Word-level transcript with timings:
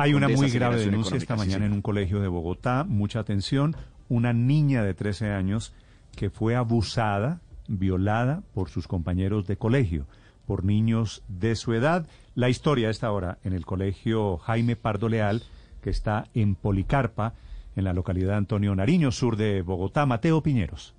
Hay 0.00 0.14
una 0.14 0.28
muy 0.28 0.48
grave 0.48 0.78
denuncia 0.78 1.18
esta 1.18 1.36
mañana 1.36 1.66
en 1.66 1.74
un 1.74 1.82
colegio 1.82 2.20
de 2.20 2.28
Bogotá. 2.28 2.84
Mucha 2.88 3.20
atención. 3.20 3.76
Una 4.08 4.32
niña 4.32 4.82
de 4.82 4.94
13 4.94 5.30
años 5.32 5.74
que 6.16 6.30
fue 6.30 6.56
abusada, 6.56 7.42
violada 7.68 8.42
por 8.54 8.70
sus 8.70 8.88
compañeros 8.88 9.46
de 9.46 9.58
colegio, 9.58 10.06
por 10.46 10.64
niños 10.64 11.22
de 11.28 11.54
su 11.54 11.74
edad. 11.74 12.06
La 12.34 12.48
historia 12.48 12.88
a 12.88 12.90
esta 12.90 13.12
hora 13.12 13.36
en 13.44 13.52
el 13.52 13.66
colegio 13.66 14.38
Jaime 14.38 14.74
Pardo 14.74 15.10
Leal, 15.10 15.42
que 15.82 15.90
está 15.90 16.28
en 16.32 16.54
Policarpa, 16.54 17.34
en 17.76 17.84
la 17.84 17.92
localidad 17.92 18.30
de 18.30 18.36
Antonio 18.38 18.74
Nariño, 18.74 19.12
sur 19.12 19.36
de 19.36 19.60
Bogotá. 19.60 20.06
Mateo 20.06 20.42
Piñeros. 20.42 20.94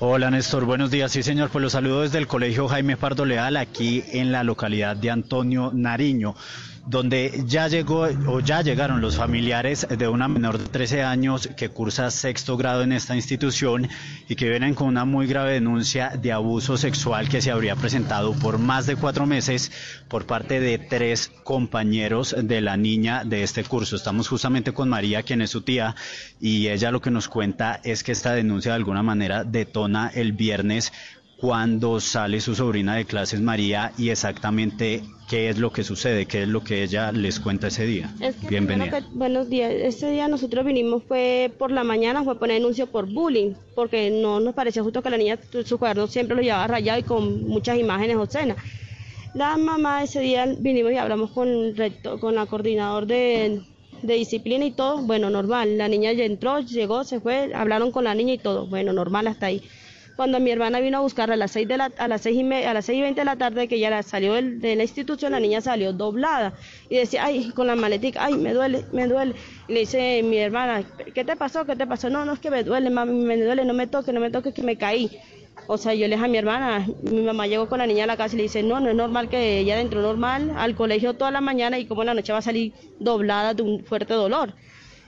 Hola 0.00 0.30
Néstor, 0.30 0.66
buenos 0.66 0.90
días. 0.90 1.10
Sí 1.10 1.22
señor, 1.22 1.48
pues 1.48 1.62
los 1.62 1.72
saludo 1.72 2.02
desde 2.02 2.18
el 2.18 2.26
Colegio 2.26 2.68
Jaime 2.68 2.98
Pardo 2.98 3.24
Leal, 3.24 3.56
aquí 3.56 4.04
en 4.12 4.30
la 4.30 4.44
localidad 4.44 4.94
de 4.94 5.10
Antonio 5.10 5.70
Nariño 5.72 6.34
donde 6.86 7.44
ya 7.46 7.68
llegó 7.68 8.06
o 8.26 8.40
ya 8.40 8.62
llegaron 8.62 9.00
los 9.00 9.16
familiares 9.16 9.86
de 9.88 10.08
una 10.08 10.28
menor 10.28 10.58
de 10.58 10.66
13 10.66 11.02
años 11.02 11.48
que 11.56 11.70
cursa 11.70 12.10
sexto 12.10 12.56
grado 12.56 12.82
en 12.82 12.92
esta 12.92 13.16
institución 13.16 13.88
y 14.28 14.36
que 14.36 14.48
vienen 14.48 14.74
con 14.74 14.88
una 14.88 15.04
muy 15.04 15.26
grave 15.26 15.52
denuncia 15.52 16.10
de 16.10 16.32
abuso 16.32 16.76
sexual 16.76 17.28
que 17.28 17.40
se 17.40 17.50
habría 17.50 17.76
presentado 17.76 18.32
por 18.34 18.58
más 18.58 18.86
de 18.86 18.96
cuatro 18.96 19.26
meses 19.26 19.72
por 20.08 20.26
parte 20.26 20.60
de 20.60 20.78
tres 20.78 21.32
compañeros 21.42 22.34
de 22.38 22.60
la 22.60 22.76
niña 22.76 23.24
de 23.24 23.42
este 23.42 23.64
curso. 23.64 23.96
Estamos 23.96 24.28
justamente 24.28 24.72
con 24.72 24.88
María, 24.88 25.22
quien 25.22 25.40
es 25.40 25.50
su 25.50 25.62
tía, 25.62 25.94
y 26.40 26.68
ella 26.68 26.90
lo 26.90 27.00
que 27.00 27.10
nos 27.10 27.28
cuenta 27.28 27.80
es 27.84 28.02
que 28.02 28.12
esta 28.12 28.34
denuncia 28.34 28.72
de 28.72 28.76
alguna 28.76 29.02
manera 29.02 29.44
detona 29.44 30.10
el 30.14 30.32
viernes 30.32 30.92
cuando 31.44 32.00
sale 32.00 32.40
su 32.40 32.54
sobrina 32.54 32.94
de 32.94 33.04
clases 33.04 33.38
María 33.38 33.92
y 33.98 34.08
exactamente 34.08 35.02
qué 35.28 35.50
es 35.50 35.58
lo 35.58 35.72
que 35.72 35.84
sucede, 35.84 36.24
qué 36.24 36.44
es 36.44 36.48
lo 36.48 36.64
que 36.64 36.82
ella 36.82 37.12
les 37.12 37.38
cuenta 37.38 37.66
ese 37.66 37.84
día. 37.84 38.10
Bienvenida. 38.48 39.06
buenos 39.12 39.50
días. 39.50 39.70
Ese 39.70 40.10
día 40.10 40.26
nosotros 40.26 40.64
vinimos 40.64 41.02
fue 41.06 41.52
por 41.58 41.70
la 41.70 41.84
mañana, 41.84 42.24
fue 42.24 42.38
poner 42.38 42.62
anuncio 42.62 42.86
por 42.86 43.12
bullying, 43.12 43.52
porque 43.74 44.10
no 44.10 44.40
nos 44.40 44.54
parecía 44.54 44.82
justo 44.82 45.02
que 45.02 45.10
la 45.10 45.18
niña 45.18 45.38
su 45.66 45.76
cuaderno 45.76 46.06
siempre 46.06 46.34
lo 46.34 46.40
llevaba 46.40 46.66
rayado 46.66 47.00
y 47.00 47.02
con 47.02 47.46
muchas 47.46 47.78
imágenes 47.78 48.16
obscenas. 48.16 48.56
La 49.34 49.58
mamá 49.58 50.02
ese 50.02 50.20
día 50.20 50.46
vinimos 50.46 50.92
y 50.92 50.96
hablamos 50.96 51.30
con 51.32 51.46
el 51.48 51.92
con 52.20 52.36
la 52.36 52.46
coordinador 52.46 53.04
de, 53.04 53.60
de 54.00 54.14
disciplina 54.14 54.64
y 54.64 54.70
todo, 54.70 55.02
bueno, 55.02 55.28
normal. 55.28 55.76
La 55.76 55.88
niña 55.88 56.10
ya 56.12 56.24
entró, 56.24 56.60
llegó, 56.60 57.04
se 57.04 57.20
fue, 57.20 57.52
hablaron 57.54 57.92
con 57.92 58.04
la 58.04 58.14
niña 58.14 58.32
y 58.32 58.38
todo, 58.38 58.66
bueno, 58.66 58.94
normal 58.94 59.26
hasta 59.26 59.44
ahí 59.44 59.62
cuando 60.16 60.40
mi 60.40 60.50
hermana 60.50 60.80
vino 60.80 60.98
a 60.98 61.00
buscarla 61.00 61.34
a 61.34 61.36
las 61.36 61.50
seis 61.50 61.66
de 61.66 61.76
la, 61.76 61.90
a 61.98 62.08
las 62.08 62.22
seis 62.22 62.36
y 62.36 62.52
a 62.52 62.74
las 62.74 62.84
seis 62.84 62.98
y 62.98 63.02
veinte 63.02 63.20
de 63.20 63.24
la 63.24 63.36
tarde 63.36 63.68
que 63.68 63.76
ella 63.76 64.02
salió 64.02 64.34
de 64.34 64.76
la 64.76 64.82
institución 64.82 65.32
la 65.32 65.40
niña 65.40 65.60
salió 65.60 65.92
doblada 65.92 66.54
y 66.88 66.96
decía 66.96 67.24
ay 67.24 67.50
con 67.50 67.66
la 67.66 67.76
maletica 67.76 68.24
ay 68.24 68.34
me 68.34 68.52
duele 68.52 68.84
me 68.92 69.06
duele 69.06 69.34
y 69.68 69.72
le 69.72 69.80
dice 69.80 70.22
mi 70.22 70.38
hermana 70.38 70.84
qué 71.14 71.24
te 71.24 71.36
pasó 71.36 71.64
qué 71.64 71.76
te 71.76 71.86
pasó 71.86 72.10
no 72.10 72.24
no 72.24 72.34
es 72.34 72.38
que 72.38 72.50
me 72.50 72.62
duele 72.64 72.90
mami 72.90 73.24
me 73.24 73.36
duele 73.36 73.64
no 73.64 73.74
me 73.74 73.86
toque 73.86 74.12
no 74.12 74.20
me 74.20 74.30
toque 74.30 74.52
que 74.52 74.62
me 74.62 74.76
caí 74.76 75.10
o 75.66 75.78
sea, 75.78 75.94
yo 75.94 76.06
le 76.08 76.16
dije 76.16 76.26
a 76.26 76.28
mi 76.28 76.36
hermana, 76.36 76.86
mi 77.02 77.22
mamá 77.22 77.46
llegó 77.46 77.68
con 77.68 77.78
la 77.78 77.86
niña 77.86 78.04
a 78.04 78.06
la 78.06 78.16
casa 78.16 78.34
y 78.34 78.38
le 78.38 78.42
dice, 78.44 78.62
no, 78.62 78.80
no 78.80 78.90
es 78.90 78.94
normal 78.96 79.28
que 79.28 79.60
ella 79.60 79.80
entró 79.80 80.02
normal 80.02 80.52
al 80.56 80.74
colegio 80.74 81.14
toda 81.14 81.30
la 81.30 81.40
mañana 81.40 81.78
y 81.78 81.86
como 81.86 82.02
en 82.02 82.06
la 82.06 82.14
noche 82.14 82.32
va 82.32 82.40
a 82.40 82.42
salir 82.42 82.74
doblada 82.98 83.54
de 83.54 83.62
un 83.62 83.84
fuerte 83.84 84.12
dolor. 84.12 84.54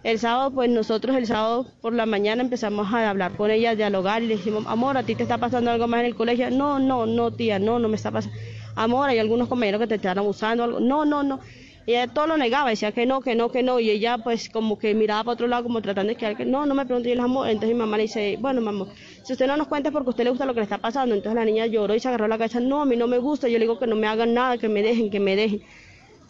El 0.06 0.20
sábado, 0.20 0.52
pues 0.52 0.70
nosotros 0.70 1.16
el 1.16 1.26
sábado 1.26 1.66
por 1.80 1.92
la 1.92 2.06
mañana 2.06 2.40
empezamos 2.40 2.94
a 2.94 3.10
hablar 3.10 3.32
con 3.32 3.50
ella, 3.50 3.70
a 3.70 3.74
dialogar 3.74 4.22
y 4.22 4.28
le 4.28 4.36
dijimos, 4.36 4.64
amor, 4.68 4.96
¿a 4.96 5.02
ti 5.02 5.16
te 5.16 5.24
está 5.24 5.38
pasando 5.38 5.72
algo 5.72 5.88
más 5.88 5.98
en 5.98 6.06
el 6.06 6.14
colegio? 6.14 6.48
No, 6.48 6.78
no, 6.78 7.06
no, 7.06 7.32
tía, 7.32 7.58
no, 7.58 7.80
no 7.80 7.88
me 7.88 7.96
está 7.96 8.12
pasando. 8.12 8.38
Amor, 8.76 9.10
hay 9.10 9.18
algunos 9.18 9.48
compañeros 9.48 9.80
que 9.80 9.88
te 9.88 9.96
están 9.96 10.16
abusando, 10.16 10.62
algo. 10.62 10.78
No, 10.78 11.04
no, 11.04 11.24
no. 11.24 11.40
Y 11.86 11.94
ella 11.94 12.06
todo 12.06 12.28
lo 12.28 12.36
negaba, 12.36 12.70
decía 12.70 12.92
que 12.92 13.04
no, 13.04 13.20
que 13.20 13.34
no, 13.34 13.50
que 13.50 13.64
no. 13.64 13.80
Y 13.80 13.90
ella 13.90 14.18
pues 14.18 14.48
como 14.48 14.78
que 14.78 14.94
miraba 14.94 15.24
para 15.24 15.32
otro 15.32 15.48
lado 15.48 15.64
como 15.64 15.82
tratando 15.82 16.14
de 16.14 16.36
que 16.36 16.44
no, 16.44 16.66
no 16.66 16.74
me 16.76 16.86
pregunté, 16.86 17.08
y 17.08 17.12
el 17.12 17.18
amor. 17.18 17.48
Entonces 17.48 17.70
mi 17.70 17.80
mamá 17.80 17.96
le 17.96 18.04
dice, 18.04 18.38
bueno, 18.40 18.60
mamá, 18.60 18.86
si 19.24 19.32
usted 19.32 19.48
no 19.48 19.56
nos 19.56 19.66
cuenta 19.66 19.88
es 19.88 19.92
porque 19.92 20.10
a 20.10 20.10
usted 20.10 20.22
le 20.22 20.30
gusta 20.30 20.46
lo 20.46 20.54
que 20.54 20.60
le 20.60 20.64
está 20.66 20.78
pasando. 20.78 21.16
Entonces 21.16 21.34
la 21.34 21.44
niña 21.44 21.66
lloró 21.66 21.96
y 21.96 21.98
se 21.98 22.06
agarró 22.06 22.28
la 22.28 22.38
cabeza, 22.38 22.60
no, 22.60 22.80
a 22.80 22.84
mí 22.84 22.94
no 22.96 23.08
me 23.08 23.18
gusta. 23.18 23.48
Yo 23.48 23.58
le 23.58 23.64
digo 23.64 23.80
que 23.80 23.88
no 23.88 23.96
me 23.96 24.06
hagan 24.06 24.34
nada, 24.34 24.56
que 24.56 24.68
me 24.68 24.82
dejen, 24.82 25.10
que 25.10 25.18
me 25.18 25.34
dejen. 25.34 25.62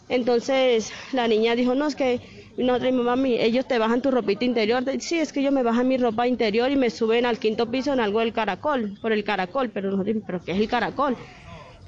Entonces 0.09 0.91
la 1.11 1.27
niña 1.27 1.55
dijo, 1.55 1.75
no, 1.75 1.87
es 1.87 1.95
que 1.95 2.21
nosotros, 2.57 2.91
mi 2.91 3.03
mamá, 3.03 3.27
ellos 3.27 3.67
te 3.67 3.77
bajan 3.77 4.01
tu 4.01 4.09
ropita 4.11 4.45
interior. 4.45 4.83
Sí, 4.99 5.19
es 5.19 5.31
que 5.31 5.41
ellos 5.41 5.53
me 5.53 5.63
bajan 5.63 5.87
mi 5.87 5.97
ropa 5.97 6.27
interior 6.27 6.71
y 6.71 6.75
me 6.75 6.89
suben 6.89 7.25
al 7.25 7.39
quinto 7.39 7.69
piso 7.69 7.93
en 7.93 7.99
algo 7.99 8.19
del 8.19 8.33
caracol, 8.33 8.97
por 9.01 9.11
el 9.11 9.23
caracol. 9.23 9.69
Pero 9.71 9.91
nosotros, 9.91 10.23
¿pero 10.25 10.43
qué 10.43 10.53
es 10.53 10.59
el 10.59 10.67
caracol? 10.67 11.17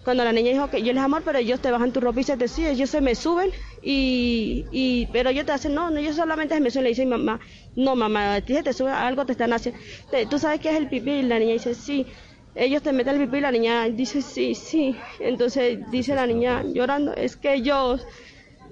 Cuando 0.03 0.23
la 0.23 0.31
niña 0.31 0.51
dijo 0.51 0.69
que 0.69 0.81
yo 0.81 0.93
les 0.93 1.03
amor, 1.03 1.23
pero 1.23 1.39
ellos 1.39 1.59
te 1.59 1.71
bajan 1.71 1.91
tu 1.91 1.99
ropa 1.99 2.21
y 2.21 2.23
se 2.23 2.37
te 2.37 2.47
sí, 2.47 2.65
ellos 2.65 2.89
se 2.89 3.01
me 3.01 3.15
suben 3.15 3.51
y, 3.81 4.65
y 4.71 5.07
pero 5.11 5.29
ellos 5.29 5.45
te 5.45 5.51
hacen, 5.51 5.73
no, 5.73 5.89
no, 5.91 5.97
ellos 5.99 6.15
solamente 6.15 6.55
se 6.55 6.61
me 6.61 6.71
suben. 6.71 6.83
Le 6.85 6.89
dice 6.89 7.05
mi 7.05 7.11
mamá, 7.11 7.39
no, 7.75 7.95
mamá, 7.95 8.35
a 8.35 8.41
ti 8.41 8.53
se 8.53 8.63
te 8.63 8.73
sube 8.73 8.91
algo, 8.91 9.25
te 9.25 9.33
están 9.33 9.53
haciendo. 9.53 9.79
¿Tú 10.29 10.39
sabes 10.39 10.59
qué 10.61 10.69
es 10.69 10.77
el 10.77 10.87
pipí? 10.89 11.11
Y 11.11 11.23
la 11.23 11.39
niña 11.39 11.53
dice, 11.53 11.73
sí 11.75 12.07
ellos 12.55 12.81
te 12.81 12.93
meten 12.93 13.15
el 13.15 13.27
pipí 13.27 13.37
y 13.37 13.41
la 13.41 13.51
niña 13.51 13.85
dice 13.89 14.21
sí, 14.21 14.55
sí. 14.55 14.95
Entonces 15.19 15.79
dice 15.91 16.15
la 16.15 16.27
niña 16.27 16.63
llorando, 16.63 17.13
es 17.13 17.37
que 17.37 17.53
ellos 17.53 18.05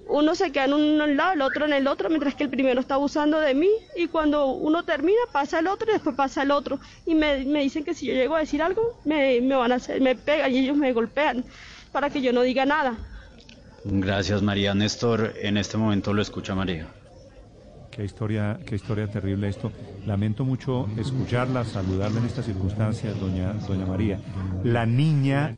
uno 0.09 0.35
se 0.35 0.51
queda 0.51 0.65
en 0.65 0.73
un 0.73 1.17
lado, 1.17 1.33
el 1.33 1.41
otro 1.41 1.65
en 1.65 1.73
el 1.73 1.87
otro, 1.87 2.09
mientras 2.09 2.35
que 2.35 2.43
el 2.43 2.49
primero 2.49 2.79
está 2.79 2.95
abusando 2.95 3.39
de 3.39 3.53
mí 3.53 3.69
y 3.95 4.07
cuando 4.07 4.47
uno 4.47 4.83
termina 4.83 5.19
pasa 5.31 5.59
el 5.59 5.67
otro 5.67 5.89
y 5.89 5.93
después 5.93 6.15
pasa 6.15 6.43
el 6.43 6.51
otro. 6.51 6.79
Y 7.05 7.15
me, 7.15 7.43
me 7.45 7.61
dicen 7.61 7.83
que 7.83 7.93
si 7.93 8.05
yo 8.07 8.13
llego 8.13 8.35
a 8.35 8.39
decir 8.39 8.61
algo, 8.61 8.99
me, 9.05 9.41
me 9.41 9.55
van 9.55 9.71
a 9.71 9.75
hacer, 9.75 10.01
me 10.01 10.15
pegan 10.15 10.53
y 10.53 10.59
ellos 10.59 10.77
me 10.77 10.93
golpean 10.93 11.43
para 11.91 12.09
que 12.09 12.21
yo 12.21 12.31
no 12.33 12.41
diga 12.41 12.65
nada. 12.65 12.95
Gracias 13.83 14.41
María. 14.41 14.73
Néstor, 14.73 15.33
en 15.41 15.57
este 15.57 15.77
momento 15.77 16.13
lo 16.13 16.21
escucha 16.21 16.55
María. 16.55 16.87
Qué 17.97 18.05
historia, 18.05 18.59
qué 18.63 18.75
historia 18.75 19.07
terrible 19.07 19.49
esto. 19.49 19.71
Lamento 20.05 20.45
mucho 20.45 20.87
escucharla, 20.99 21.65
saludarla 21.65 22.19
en 22.19 22.27
estas 22.27 22.45
circunstancias, 22.45 23.19
doña, 23.19 23.53
doña 23.53 23.87
María. 23.87 24.19
La 24.63 24.85
niña 24.85 25.57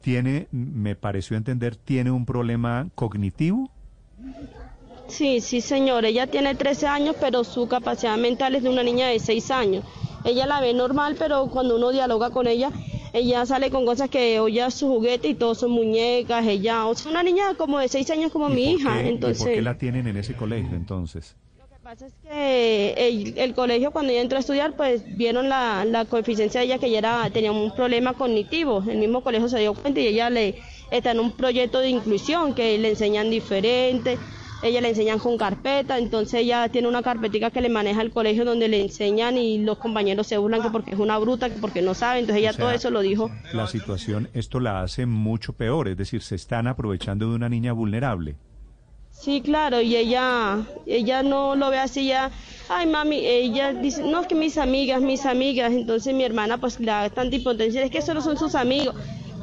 tiene, 0.00 0.46
me 0.52 0.94
pareció 0.94 1.36
entender, 1.36 1.74
tiene 1.74 2.12
un 2.12 2.24
problema 2.24 2.86
cognitivo. 2.94 3.68
Sí, 5.08 5.40
sí, 5.40 5.60
señor. 5.60 6.04
Ella 6.04 6.28
tiene 6.28 6.54
13 6.54 6.86
años, 6.86 7.16
pero 7.20 7.42
su 7.42 7.66
capacidad 7.66 8.16
mental 8.16 8.54
es 8.54 8.62
de 8.62 8.68
una 8.68 8.84
niña 8.84 9.08
de 9.08 9.18
6 9.18 9.50
años. 9.50 9.84
Ella 10.24 10.46
la 10.46 10.60
ve 10.60 10.74
normal, 10.74 11.16
pero 11.18 11.48
cuando 11.48 11.74
uno 11.74 11.90
dialoga 11.90 12.30
con 12.30 12.46
ella, 12.46 12.70
ella 13.12 13.44
sale 13.44 13.72
con 13.72 13.84
cosas 13.84 14.08
que 14.08 14.38
oye 14.38 14.70
su 14.70 14.86
juguete 14.86 15.26
y 15.26 15.34
todo 15.34 15.56
son 15.56 15.72
muñecas. 15.72 16.46
Ella, 16.46 16.86
o 16.86 16.94
sea, 16.94 17.10
una 17.10 17.24
niña 17.24 17.54
como 17.58 17.80
de 17.80 17.88
6 17.88 18.08
años 18.10 18.30
como 18.30 18.48
mi 18.48 18.70
hija. 18.70 19.02
entonces, 19.02 19.42
¿Por 19.42 19.52
qué 19.52 19.62
la 19.62 19.76
tienen 19.76 20.06
en 20.06 20.16
ese 20.16 20.34
colegio 20.34 20.76
entonces? 20.76 21.34
Pasa 21.92 22.06
es 22.06 22.14
que 22.22 23.34
el, 23.36 23.52
colegio 23.52 23.90
cuando 23.90 24.12
ella 24.12 24.22
entró 24.22 24.38
a 24.38 24.40
estudiar, 24.40 24.74
pues 24.76 25.04
vieron 25.18 25.50
la, 25.50 25.84
la 25.84 26.06
coeficiencia 26.06 26.60
de 26.60 26.64
ella 26.64 26.78
que 26.78 26.86
ella 26.86 27.00
era, 27.00 27.28
tenía 27.28 27.52
un 27.52 27.70
problema 27.74 28.14
cognitivo. 28.14 28.82
El 28.88 28.96
mismo 28.96 29.22
colegio 29.22 29.46
se 29.50 29.58
dio 29.58 29.74
cuenta 29.74 30.00
y 30.00 30.06
ella 30.06 30.30
le 30.30 30.54
está 30.90 31.10
en 31.10 31.20
un 31.20 31.32
proyecto 31.32 31.80
de 31.80 31.90
inclusión 31.90 32.54
que 32.54 32.78
le 32.78 32.88
enseñan 32.88 33.28
diferente, 33.28 34.16
ella 34.62 34.80
le 34.80 34.88
enseñan 34.88 35.18
con 35.18 35.36
carpeta, 35.36 35.98
entonces 35.98 36.40
ella 36.40 36.66
tiene 36.70 36.88
una 36.88 37.02
carpetica 37.02 37.50
que 37.50 37.60
le 37.60 37.68
maneja 37.68 38.00
el 38.00 38.10
colegio 38.10 38.46
donde 38.46 38.68
le 38.68 38.80
enseñan 38.80 39.36
y 39.36 39.58
los 39.58 39.76
compañeros 39.76 40.26
se 40.26 40.38
burlan 40.38 40.62
que 40.62 40.70
porque 40.70 40.92
es 40.92 40.98
una 40.98 41.18
bruta, 41.18 41.50
que 41.50 41.60
porque 41.60 41.82
no 41.82 41.92
sabe, 41.92 42.20
entonces 42.20 42.40
ella 42.40 42.54
todo 42.54 42.70
eso 42.70 42.90
lo 42.90 43.02
dijo. 43.02 43.30
La 43.52 43.66
situación, 43.66 44.30
esto 44.32 44.60
la 44.60 44.80
hace 44.80 45.04
mucho 45.04 45.52
peor, 45.52 45.88
es 45.88 45.98
decir, 45.98 46.22
se 46.22 46.36
están 46.36 46.68
aprovechando 46.68 47.28
de 47.28 47.34
una 47.34 47.50
niña 47.50 47.74
vulnerable. 47.74 48.36
Sí, 49.12 49.40
claro, 49.40 49.80
y 49.80 49.94
ella, 49.94 50.62
ella 50.84 51.22
no 51.22 51.54
lo 51.54 51.70
ve 51.70 51.78
así, 51.78 52.08
ya, 52.08 52.30
ay 52.68 52.86
mami, 52.86 53.18
ella 53.24 53.72
dice, 53.72 54.02
no, 54.02 54.22
es 54.22 54.26
que 54.26 54.34
mis 54.34 54.58
amigas, 54.58 55.00
mis 55.00 55.26
amigas, 55.26 55.72
entonces 55.72 56.12
mi 56.12 56.24
hermana 56.24 56.58
pues 56.58 56.80
le 56.80 56.86
da 56.86 57.08
tanta 57.08 57.36
impotencia, 57.36 57.84
es 57.84 57.90
que 57.90 58.02
solo 58.02 58.20
son 58.20 58.36
sus 58.36 58.56
amigos, 58.56 58.96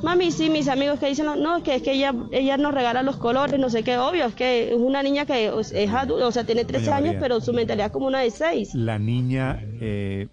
Mami, 0.03 0.31
sí, 0.31 0.49
mis 0.49 0.69
amigos 0.69 0.97
que 0.99 1.07
dicen, 1.07 1.25
no, 1.25 1.61
que 1.61 1.75
es 1.75 1.81
que 1.81 1.91
ella, 1.91 2.15
ella 2.31 2.55
nos 2.57 2.73
regala 2.73 3.03
los 3.03 3.17
colores, 3.17 3.59
no 3.59 3.69
sé 3.69 3.83
qué, 3.83 3.97
obvio, 3.97 4.25
es 4.25 4.33
que 4.33 4.69
es 4.73 4.79
una 4.79 5.03
niña 5.03 5.25
que 5.25 5.47
es 5.47 5.93
adulta, 5.93 6.27
o 6.27 6.31
sea, 6.31 6.45
tiene 6.45 6.63
13 6.63 6.91
años, 6.91 7.15
pero 7.19 7.41
su 7.41 7.51
mentalidad 7.51 7.87
es 7.87 7.91
como 7.91 8.07
una 8.07 8.19
de 8.19 8.31
6. 8.31 8.75
¿La 8.75 8.97
niña 8.97 9.61
eh, 9.81 10.27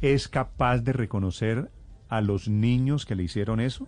es 0.00 0.28
capaz 0.28 0.78
de 0.78 0.94
reconocer 0.94 1.70
a 2.12 2.20
los 2.20 2.46
niños 2.46 3.06
que 3.06 3.14
le 3.14 3.22
hicieron 3.22 3.58
eso? 3.58 3.86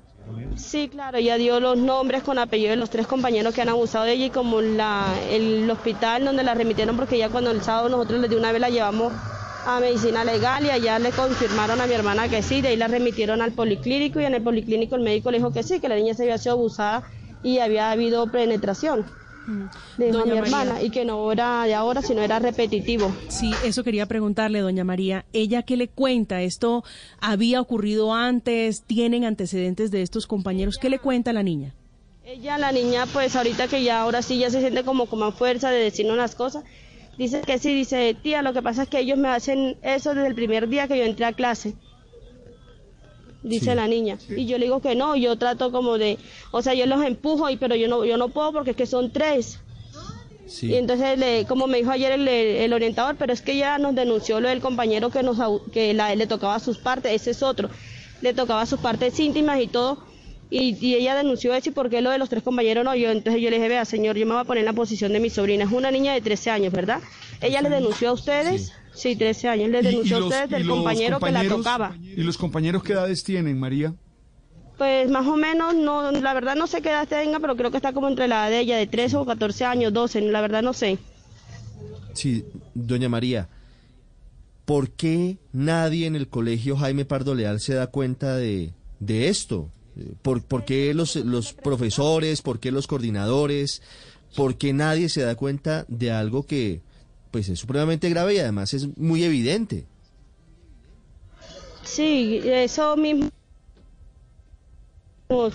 Sí, 0.57 0.89
claro, 0.89 1.19
ella 1.19 1.37
dio 1.37 1.61
los 1.61 1.77
nombres 1.77 2.23
con 2.23 2.39
apellido 2.39 2.71
de 2.71 2.77
los 2.77 2.89
tres 2.89 3.07
compañeros 3.07 3.53
que 3.53 3.61
han 3.61 3.69
abusado 3.69 4.07
de 4.07 4.13
ella 4.13 4.25
y 4.25 4.31
como 4.31 4.63
la, 4.63 5.15
el 5.31 5.71
hospital 5.71 6.25
donde 6.25 6.43
la 6.43 6.55
remitieron, 6.55 6.97
porque 6.97 7.19
ya 7.19 7.29
cuando 7.29 7.51
el 7.51 7.61
sábado 7.61 7.91
nosotros 7.91 8.27
de 8.27 8.35
una 8.35 8.51
vez 8.51 8.63
la 8.63 8.71
llevamos 8.71 9.13
a 9.67 9.79
medicina 9.79 10.25
legal 10.25 10.65
y 10.65 10.71
allá 10.71 10.99
le 10.99 11.11
confirmaron 11.11 11.83
a 11.83 11.87
mi 11.87 11.93
hermana 11.93 12.31
que 12.31 12.43
sí, 12.43 12.63
de 12.63 12.69
ahí 12.69 12.77
la 12.79 12.89
remitieron 12.89 13.43
al 13.43 13.53
policlínico 13.53 14.19
y 14.21 14.25
en 14.25 14.33
el 14.33 14.43
policlínico 14.43 14.97
el 14.97 15.03
médico 15.03 15.31
le 15.31 15.37
dijo 15.37 15.53
que 15.53 15.63
sí, 15.63 15.79
que 15.79 15.91
la 15.91 15.97
niña 15.97 16.15
se 16.15 16.23
había 16.23 16.39
sido 16.39 16.55
abusada 16.55 17.03
y 17.43 17.59
había 17.59 17.91
habido 17.91 18.27
penetración. 18.33 19.05
Le 19.99 20.07
dijo 20.07 20.21
a 20.21 20.27
mi 20.27 20.39
hermana 20.39 20.83
y 20.83 20.91
que 20.91 21.05
no 21.05 21.31
era 21.31 21.65
de 21.65 21.75
ahora, 21.75 22.03
sino 22.03 22.23
era 22.23 22.39
repetitivo. 22.39 23.15
Sí, 23.29 23.51
eso 23.65 23.85
quería 23.85 24.07
preguntarle, 24.07 24.61
doña 24.61 24.85
María. 24.85 25.25
¿Ella 25.33 25.63
qué 25.63 25.77
le 25.77 25.89
cuenta? 25.89 26.43
¿Esto 26.43 26.85
había 27.21 27.61
ocurrido 27.61 28.15
antes? 28.15 28.83
¿Tienen 28.83 29.25
antecedentes 29.25 29.91
de 29.91 30.03
estos 30.03 30.27
compañeros? 30.27 30.79
¿Qué 30.81 30.89
le 30.89 30.99
cuenta 30.99 31.33
la 31.33 31.43
niña? 31.43 31.75
Ella, 32.25 32.57
la 32.57 32.73
niña, 32.73 33.05
pues 33.13 33.37
ahorita 33.37 33.69
que 33.69 33.83
ya 33.83 34.01
ahora 34.01 34.23
sí 34.23 34.39
ya 34.39 34.49
se 34.49 34.61
siente 34.61 34.83
como 34.83 35.07
con 35.07 35.19
más 35.19 35.35
fuerza 35.35 35.71
de 35.71 35.79
decirnos 35.79 36.17
las 36.17 36.35
cosas, 36.35 36.65
dice 37.19 37.43
que 37.43 37.59
sí, 37.59 37.75
dice, 37.75 38.17
tía, 38.23 38.41
lo 38.41 38.55
que 38.55 38.63
pasa 38.63 38.85
es 38.85 38.89
que 38.89 39.01
ellos 39.01 39.19
me 39.19 39.29
hacen 39.29 39.77
eso 39.83 40.15
desde 40.15 40.29
el 40.29 40.35
primer 40.35 40.69
día 40.69 40.89
que 40.89 40.97
yo 40.97 41.05
entré 41.05 41.27
a 41.27 41.35
clase 41.35 41.75
dice 43.45 43.75
la 43.75 43.87
niña. 43.87 44.19
Y 44.29 44.47
yo 44.47 44.59
le 44.59 44.65
digo 44.65 44.81
que 44.81 44.97
no, 44.97 45.15
yo 45.15 45.37
trato 45.37 45.71
como 45.71 45.99
de, 45.99 46.19
o 46.51 46.63
sea, 46.63 46.75
yo 46.75 46.87
los 46.87 47.05
empujo, 47.05 47.49
y, 47.51 47.57
pero 47.57 47.77
yo 47.77 47.87
no, 47.87 48.05
yo 48.05 48.17
no 48.17 48.29
puedo 48.29 48.53
porque 48.53 48.71
es 48.71 48.77
que 48.77 48.87
son 48.87 49.13
tres. 49.13 49.61
Y 50.63 50.75
entonces, 50.75 51.19
le, 51.19 51.47
como 51.47 51.67
me 51.67 51.79
dijo 51.79 51.91
ayer 51.91 52.13
el, 52.13 52.29
el, 52.29 52.73
orientador, 52.73 53.17
pero 53.19 53.33
es 53.33 53.41
que 53.41 53.57
ya 53.57 53.79
nos 53.79 53.95
denunció 53.95 54.41
lo 54.41 54.49
del 54.49 54.61
compañero 54.61 55.11
que, 55.11 55.23
nos, 55.23 55.39
que 55.73 55.95
la, 55.95 56.15
le 56.15 56.27
tocaba 56.27 56.59
sus 56.59 56.79
partes, 56.79 57.13
ese 57.13 57.31
es 57.31 57.43
otro, 57.43 57.71
le 58.21 58.35
tocaba 58.35 58.67
sus 58.67 58.79
partes 58.81 59.19
íntimas 59.21 59.61
y 59.61 59.69
todo. 59.69 59.99
Y, 60.51 60.77
y, 60.87 60.95
ella 60.95 61.15
denunció 61.15 61.55
eso 61.55 61.71
y 61.71 61.73
por 61.73 61.89
qué 61.89 62.03
lo 62.03 62.11
de 62.11 62.19
los 62.19 62.29
tres 62.29 62.43
compañeros 62.43 62.85
no. 62.85 62.95
Yo 62.95 63.11
entonces 63.11 63.43
yo 63.43 63.49
le 63.49 63.57
dije, 63.57 63.69
vea 63.69 63.85
señor, 63.85 64.17
yo 64.17 64.27
me 64.27 64.33
voy 64.33 64.43
a 64.43 64.45
poner 64.45 64.61
en 64.61 64.67
la 64.67 64.73
posición 64.75 65.13
de 65.13 65.21
mi 65.21 65.31
sobrina. 65.31 65.65
Es 65.65 65.73
una 65.73 65.91
niña 65.91 66.13
de 66.13 66.21
13 66.21 66.51
años, 66.51 66.73
¿verdad? 66.73 67.01
Ella 67.41 67.63
le 67.63 67.71
denunció 67.71 68.11
a 68.11 68.13
ustedes. 68.13 68.67
Sí, 68.67 68.73
13 68.95 69.49
años. 69.49 69.71
Le 69.71 69.83
denunció 69.83 70.19
a 70.19 70.25
ustedes 70.25 70.51
del 70.51 70.69
compañero 70.69 71.21
que 71.21 71.31
la 71.31 71.49
tocaba. 71.49 71.97
¿Y 72.01 72.23
los 72.23 72.39
compañeros 72.39 72.83
qué 72.83 72.93
edades 72.93 73.25
tienen, 73.25 73.59
María? 73.59 73.95
Pues 74.79 75.09
más 75.09 75.27
o 75.27 75.37
menos, 75.37 75.75
no, 75.75 76.11
la 76.11 76.35
verdad 76.35 76.57
no 76.57 76.67
sé 76.67 76.83
qué 76.83 76.91
edad 76.91 77.07
tenga, 77.07 77.39
pero 77.39 77.57
creo 77.57 77.71
que 77.71 77.77
está 77.77 77.93
como 77.93 78.09
entre 78.09 78.27
la 78.27 78.49
edad 78.49 78.51
de 78.51 78.61
ella, 78.61 78.77
de 78.77 78.87
13 78.87 79.19
o 79.19 79.27
14 79.27 79.65
años, 79.65 79.93
12, 79.93 80.21
la 80.23 80.41
verdad 80.41 80.63
no 80.63 80.73
sé. 80.73 80.99
Sí, 82.13 82.45
doña 82.75 83.09
María, 83.09 83.49
¿por 84.65 84.91
qué 84.91 85.39
nadie 85.53 86.07
en 86.07 86.17
el 86.17 86.29
colegio 86.29 86.77
Jaime 86.77 87.05
Pardo 87.05 87.35
Leal 87.35 87.61
se 87.61 87.75
da 87.75 87.87
cuenta 87.87 88.37
de, 88.37 88.73
de 88.99 89.29
esto? 89.29 89.69
¿Por, 90.23 90.43
¿Por, 90.43 90.65
qué 90.65 90.93
los, 90.93 91.15
los 91.15 91.53
profesores, 91.53 92.43
por 92.43 92.59
qué 92.59 92.73
los 92.73 92.89
coordinadores, 92.89 93.81
por 94.35 94.57
qué 94.57 94.73
nadie 94.73 95.09
se 95.09 95.23
da 95.23 95.37
cuenta 95.37 95.85
de 95.87 96.11
algo 96.11 96.47
que 96.47 96.81
pues 97.35 97.49
es 97.49 97.59
supremamente 97.59 98.09
grave 98.11 98.35
y 98.35 98.39
además 98.39 98.73
es 98.75 98.97
muy 98.97 99.25
evidente? 99.25 99.87
Sí, 101.83 102.41
eso 102.45 102.97
mismo 102.97 103.29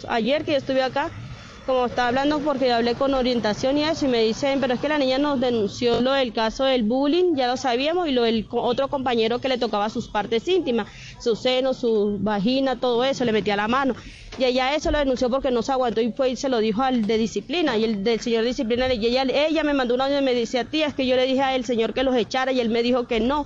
ayer 0.09 0.43
que 0.43 0.51
yo 0.51 0.57
estuve 0.57 0.83
acá, 0.83 1.09
como 1.69 1.85
estaba 1.85 2.07
hablando 2.07 2.39
porque 2.39 2.73
hablé 2.73 2.95
con 2.95 3.13
orientación 3.13 3.77
y 3.77 3.83
eso, 3.83 4.05
y 4.05 4.07
me 4.07 4.23
dicen, 4.23 4.59
pero 4.59 4.73
es 4.73 4.79
que 4.79 4.89
la 4.89 4.97
niña 4.97 5.19
nos 5.19 5.39
denunció 5.39 6.01
lo 6.01 6.13
del 6.13 6.33
caso 6.33 6.63
del 6.63 6.81
bullying, 6.81 7.35
ya 7.35 7.45
lo 7.45 7.57
sabíamos, 7.57 8.07
y 8.07 8.11
lo 8.11 8.23
del 8.23 8.47
otro 8.49 8.87
compañero 8.87 9.37
que 9.37 9.49
le 9.49 9.59
tocaba 9.59 9.87
sus 9.91 10.07
partes 10.07 10.47
íntimas, 10.47 10.87
su 11.19 11.35
seno, 11.35 11.75
su 11.75 12.17
vagina, 12.21 12.79
todo 12.79 13.03
eso, 13.03 13.23
le 13.23 13.31
metía 13.31 13.55
la 13.55 13.67
mano. 13.67 13.93
Y 14.39 14.45
ella 14.45 14.73
eso 14.73 14.89
lo 14.89 14.97
denunció 14.97 15.29
porque 15.29 15.51
no 15.51 15.61
se 15.61 15.71
aguantó 15.71 16.01
y 16.01 16.11
fue 16.11 16.31
y 16.31 16.35
se 16.35 16.49
lo 16.49 16.57
dijo 16.57 16.81
al 16.81 17.05
de 17.05 17.19
disciplina, 17.19 17.77
y 17.77 17.83
el 17.83 18.03
del 18.03 18.19
señor 18.19 18.41
de 18.41 18.47
disciplina, 18.47 18.91
y 18.91 19.05
ella, 19.05 19.21
ella 19.21 19.63
me 19.63 19.75
mandó 19.75 19.93
un 19.93 20.01
audio 20.01 20.17
y 20.17 20.23
me 20.23 20.33
decía, 20.33 20.65
tía, 20.65 20.87
es 20.87 20.95
que 20.95 21.05
yo 21.05 21.15
le 21.15 21.27
dije 21.27 21.43
al 21.43 21.65
señor 21.65 21.93
que 21.93 22.03
los 22.03 22.15
echara, 22.15 22.51
y 22.51 22.61
él 22.61 22.69
me 22.69 22.81
dijo 22.81 23.05
que 23.05 23.19
no 23.19 23.45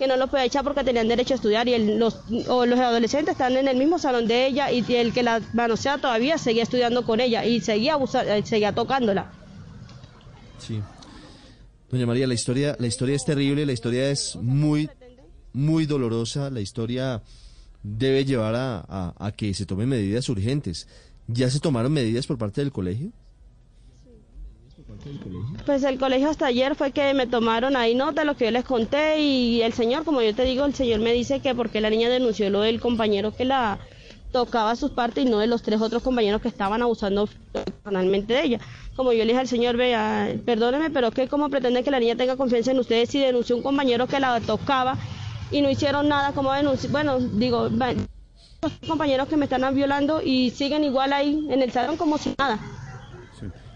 que 0.00 0.08
no 0.08 0.16
los 0.16 0.30
puede 0.30 0.46
echar 0.46 0.64
porque 0.64 0.82
tenían 0.82 1.06
derecho 1.06 1.34
a 1.34 1.36
estudiar 1.36 1.68
y 1.68 1.96
los, 1.96 2.22
o 2.48 2.64
los 2.64 2.80
adolescentes 2.80 3.32
están 3.32 3.56
en 3.56 3.68
el 3.68 3.76
mismo 3.76 3.98
salón 3.98 4.26
de 4.26 4.46
ella 4.46 4.72
y 4.72 4.82
el 4.94 5.12
que 5.12 5.22
la 5.22 5.42
manoseaba 5.52 6.00
todavía 6.00 6.38
seguía 6.38 6.62
estudiando 6.62 7.04
con 7.04 7.20
ella 7.20 7.44
y 7.44 7.60
seguía, 7.60 7.98
eh, 8.26 8.42
seguía 8.44 8.74
tocándola. 8.74 9.30
Sí. 10.58 10.80
Doña 11.90 12.06
María, 12.06 12.26
la 12.26 12.34
historia, 12.34 12.76
la 12.78 12.86
historia 12.86 13.14
es 13.14 13.24
terrible, 13.24 13.66
la 13.66 13.72
historia 13.72 14.10
es 14.10 14.36
muy, 14.36 14.88
muy 15.52 15.84
dolorosa, 15.84 16.48
la 16.48 16.60
historia 16.60 17.22
debe 17.82 18.24
llevar 18.24 18.54
a, 18.56 19.14
a 19.18 19.32
que 19.32 19.52
se 19.52 19.66
tomen 19.66 19.88
medidas 19.88 20.28
urgentes. 20.30 20.88
¿Ya 21.26 21.50
se 21.50 21.60
tomaron 21.60 21.92
medidas 21.92 22.26
por 22.26 22.38
parte 22.38 22.62
del 22.62 22.72
colegio? 22.72 23.12
Pues 25.66 25.84
el 25.84 25.98
colegio 25.98 26.28
hasta 26.28 26.46
ayer 26.46 26.74
fue 26.74 26.92
que 26.92 27.14
me 27.14 27.26
tomaron 27.26 27.76
ahí 27.76 27.94
nota 27.94 28.24
lo 28.24 28.36
que 28.36 28.46
yo 28.46 28.50
les 28.50 28.64
conté 28.64 29.20
y 29.20 29.62
el 29.62 29.72
señor, 29.72 30.04
como 30.04 30.22
yo 30.22 30.34
te 30.34 30.44
digo, 30.44 30.64
el 30.64 30.74
señor 30.74 31.00
me 31.00 31.12
dice 31.12 31.40
que 31.40 31.54
porque 31.54 31.80
la 31.80 31.90
niña 31.90 32.08
denunció 32.08 32.50
lo 32.50 32.60
del 32.60 32.80
compañero 32.80 33.34
que 33.34 33.44
la 33.44 33.78
tocaba 34.32 34.76
sus 34.76 34.92
partes 34.92 35.24
y 35.24 35.28
no 35.28 35.38
de 35.38 35.46
los 35.46 35.62
tres 35.62 35.80
otros 35.80 36.02
compañeros 36.02 36.40
que 36.40 36.48
estaban 36.48 36.82
abusando 36.82 37.28
personalmente 37.52 38.34
de 38.34 38.44
ella. 38.44 38.60
Como 38.94 39.12
yo 39.12 39.20
le 39.20 39.32
dije 39.32 39.40
al 39.40 39.48
señor, 39.48 39.76
vea, 39.76 40.34
perdóneme, 40.44 40.90
pero 40.90 41.10
que 41.10 41.28
cómo 41.28 41.48
pretende 41.48 41.82
que 41.82 41.90
la 41.90 42.00
niña 42.00 42.16
tenga 42.16 42.36
confianza 42.36 42.70
en 42.70 42.78
ustedes 42.78 43.10
si 43.10 43.18
denunció 43.18 43.56
un 43.56 43.62
compañero 43.62 44.06
que 44.06 44.20
la 44.20 44.40
tocaba 44.40 44.96
y 45.50 45.62
no 45.62 45.70
hicieron 45.70 46.08
nada, 46.08 46.32
como 46.32 46.52
denunciar, 46.52 46.92
bueno, 46.92 47.18
digo, 47.18 47.68
los 47.68 48.72
compañeros 48.86 49.26
que 49.28 49.36
me 49.36 49.46
están 49.46 49.74
violando 49.74 50.20
y 50.22 50.50
siguen 50.50 50.84
igual 50.84 51.12
ahí 51.12 51.46
en 51.50 51.62
el 51.62 51.72
salón 51.72 51.96
como 51.96 52.18
si 52.18 52.34
nada. 52.38 52.60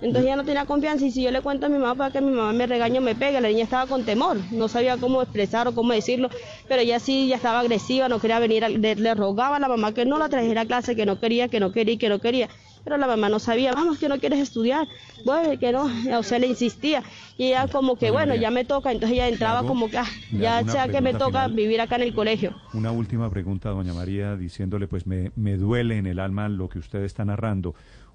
Entonces 0.01 0.25
ella 0.25 0.37
no 0.37 0.45
tenía 0.45 0.67
confianza 0.67 1.07
y 1.07 1.11
si 1.11 1.23
yo 1.23 1.31
le 1.31 1.41
cuento 1.41 1.67
a 1.67 1.69
mi 1.69 1.79
mamá 1.79 1.95
para 1.95 2.11
que 2.11 2.21
mi 2.21 2.31
mamá 2.31 2.53
me 2.53 2.67
regañe 2.67 2.99
o 2.99 3.03
me 3.03 3.15
pegue, 3.15 3.41
la 3.41 3.49
niña 3.49 3.65
estaba 3.65 3.87
con 3.87 4.05
temor, 4.05 4.37
no 4.51 4.69
sabía 4.69 4.97
cómo 4.97 5.23
expresar 5.23 5.69
o 5.69 5.75
cómo 5.75 5.93
decirlo, 5.93 6.29
pero 6.69 6.83
ella 6.83 6.99
sí 6.99 7.29
ya 7.29 7.37
estaba 7.37 7.61
agresiva, 7.61 8.09
no 8.09 8.21
quería 8.21 8.39
venir, 8.39 8.69
le, 8.69 9.15
rogaba 9.15 9.57
a 9.57 9.61
la 9.61 9.69
mamá 9.69 9.95
que 9.95 10.05
no 10.05 10.19
la 10.19 10.29
trajera 10.29 10.63
a 10.63 10.67
clase, 10.67 10.95
que 10.97 11.07
no 11.07 11.19
quería, 11.21 11.49
que 11.49 11.61
no 11.61 11.73
quería, 11.73 11.97
que 11.97 12.09
no 12.09 12.19
quería 12.19 12.49
pero 12.85 12.99
la 12.99 13.07
mamá 13.07 13.31
no 13.31 13.39
sabía, 13.39 13.73
vamos, 13.73 13.99
que 13.99 14.09
no 14.09 14.19
quieres 14.19 14.41
estudiar, 14.41 14.87
bueno, 15.25 15.59
que 15.59 15.73
no, 15.73 15.89
o 16.19 16.23
sea, 16.23 16.39
le 16.39 16.47
insistía, 16.47 17.03
y 17.39 17.47
ella 17.47 17.67
como 17.67 17.97
que, 17.97 18.11
bueno, 18.11 18.35
ya 18.35 18.51
me 18.51 18.65
toca, 18.65 18.93
entonces 18.93 19.17
ella 19.17 19.29
entraba 19.29 19.67
como 19.67 19.89
que, 19.89 19.99
ah, 19.99 20.07
ya 20.31 20.63
sea 20.65 20.89
que 20.89 21.01
me 21.01 21.15
toca 21.15 21.49
vivir 21.49 21.81
acá 21.81 21.97
en 21.97 22.03
el 22.03 22.15
colegio. 22.15 22.55
Una 22.75 22.93
última 22.93 23.31
pregunta, 23.31 23.71
doña 23.71 23.95
María, 23.95 24.37
diciéndole, 24.37 24.87
pues 24.87 25.07
me, 25.07 25.33
me 25.35 25.57
duele 25.57 25.97
en 25.97 26.07
el 26.07 26.19
alma 26.19 26.49
lo 26.49 26.69
que 26.69 26.79
usted 26.79 27.03
está 27.05 27.25
narrando. 27.25 27.75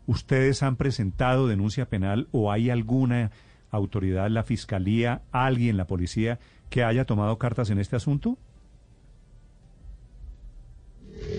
¿Ustedes 0.09 0.63
han 0.63 0.75
presentado 0.75 1.45
denuncia 1.45 1.87
penal 1.87 2.29
o 2.31 2.51
hay 2.51 2.71
alguna 2.71 3.29
autoridad, 3.69 4.27
la 4.31 4.41
fiscalía, 4.41 5.21
alguien, 5.31 5.77
la 5.77 5.85
policía, 5.85 6.39
que 6.71 6.83
haya 6.83 7.05
tomado 7.05 7.37
cartas 7.37 7.69
en 7.69 7.77
este 7.77 7.95
asunto? 7.95 8.35